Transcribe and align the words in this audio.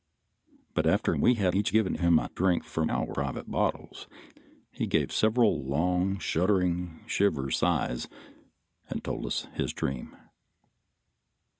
But 0.73 0.87
after 0.87 1.15
we 1.15 1.35
had 1.35 1.53
each 1.53 1.71
given 1.71 1.93
him 1.99 2.17
a 2.17 2.31
drink 2.33 2.63
from 2.63 2.89
our 2.89 3.13
private 3.13 3.51
bottles 3.51 4.07
he 4.71 4.87
gave 4.87 5.11
several 5.11 5.63
long, 5.63 6.17
shuddering, 6.17 7.01
shivering 7.05 7.51
sighs 7.51 8.07
and 8.89 9.03
told 9.03 9.27
us 9.27 9.45
his 9.53 9.73
dream. 9.73 10.17